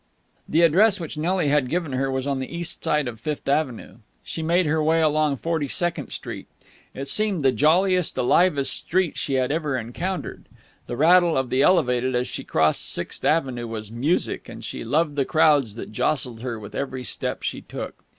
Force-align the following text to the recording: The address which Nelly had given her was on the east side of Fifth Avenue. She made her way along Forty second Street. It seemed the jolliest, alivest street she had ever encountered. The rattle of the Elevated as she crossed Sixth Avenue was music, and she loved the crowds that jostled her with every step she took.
The 0.49 0.63
address 0.63 0.99
which 0.99 1.15
Nelly 1.15 1.49
had 1.49 1.69
given 1.69 1.91
her 1.91 2.09
was 2.09 2.25
on 2.25 2.39
the 2.39 2.47
east 2.51 2.83
side 2.83 3.07
of 3.07 3.19
Fifth 3.19 3.47
Avenue. 3.47 3.97
She 4.23 4.41
made 4.41 4.65
her 4.65 4.81
way 4.81 4.99
along 4.99 5.37
Forty 5.37 5.67
second 5.67 6.09
Street. 6.09 6.47
It 6.95 7.07
seemed 7.07 7.41
the 7.43 7.51
jolliest, 7.51 8.15
alivest 8.17 8.73
street 8.73 9.15
she 9.15 9.35
had 9.35 9.51
ever 9.51 9.77
encountered. 9.77 10.45
The 10.87 10.97
rattle 10.97 11.37
of 11.37 11.51
the 11.51 11.61
Elevated 11.61 12.15
as 12.15 12.27
she 12.27 12.43
crossed 12.43 12.89
Sixth 12.91 13.23
Avenue 13.23 13.67
was 13.67 13.91
music, 13.91 14.49
and 14.49 14.65
she 14.65 14.83
loved 14.83 15.15
the 15.17 15.23
crowds 15.23 15.75
that 15.75 15.91
jostled 15.91 16.41
her 16.41 16.57
with 16.59 16.73
every 16.73 17.03
step 17.03 17.43
she 17.43 17.61
took. 17.61 18.03